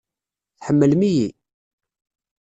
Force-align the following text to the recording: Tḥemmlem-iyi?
Tḥemmlem-iyi? 0.57 1.27